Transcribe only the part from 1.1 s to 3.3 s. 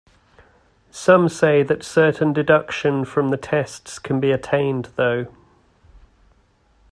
say that certain deduction from